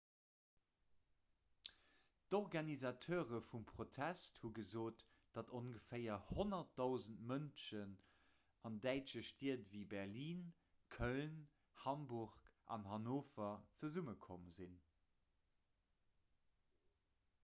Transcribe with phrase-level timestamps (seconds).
[2.35, 5.03] d'organisateure vum protest hu gesot
[5.39, 7.93] datt ongeféier 100 000 mënschen
[8.71, 10.43] an däitsche stied ewéi berlin
[10.99, 11.37] köln
[11.85, 12.35] hamburg
[12.79, 13.53] an hannover
[13.83, 14.79] zesummekomm sinn